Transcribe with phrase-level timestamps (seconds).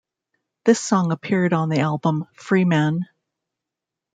[0.65, 3.05] This song appeared on the album "Freeman".